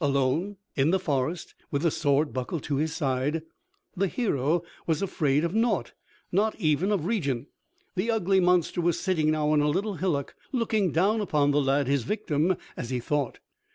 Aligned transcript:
Alone 0.00 0.56
in 0.76 0.92
the 0.92 0.98
forest, 0.98 1.54
with 1.70 1.84
a 1.84 1.90
sword, 1.90 2.32
buckled 2.32 2.62
to 2.62 2.76
his 2.76 2.94
side, 2.94 3.42
the 3.94 4.06
hero 4.06 4.62
was 4.86 5.02
afraid 5.02 5.44
of 5.44 5.54
naught, 5.54 5.92
not 6.32 6.56
even 6.58 6.90
of 6.90 7.04
Regin. 7.04 7.48
The 7.94 8.10
ugly 8.10 8.40
monster 8.40 8.80
was 8.80 8.98
sitting 8.98 9.30
now 9.30 9.50
on 9.50 9.60
a 9.60 9.68
little 9.68 9.96
hillock, 9.96 10.34
looking 10.52 10.90
down 10.90 11.20
upon 11.20 11.50
the 11.50 11.60
lad, 11.60 11.86
his 11.86 12.04
victim 12.04 12.56
as 12.78 12.88
he 12.88 12.98
thought. 12.98 13.40